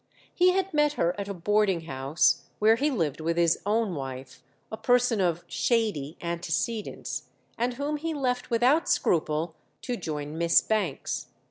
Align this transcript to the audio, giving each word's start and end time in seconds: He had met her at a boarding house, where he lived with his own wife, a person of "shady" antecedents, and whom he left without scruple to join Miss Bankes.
He 0.33 0.49
had 0.49 0.73
met 0.73 0.93
her 0.93 1.13
at 1.19 1.27
a 1.27 1.33
boarding 1.35 1.81
house, 1.81 2.45
where 2.57 2.75
he 2.75 2.89
lived 2.89 3.21
with 3.21 3.37
his 3.37 3.59
own 3.67 3.93
wife, 3.93 4.41
a 4.71 4.75
person 4.77 5.21
of 5.21 5.43
"shady" 5.45 6.17
antecedents, 6.23 7.29
and 7.55 7.75
whom 7.75 7.97
he 7.97 8.11
left 8.15 8.49
without 8.49 8.89
scruple 8.89 9.53
to 9.83 9.95
join 9.95 10.39
Miss 10.39 10.59
Bankes. 10.59 11.27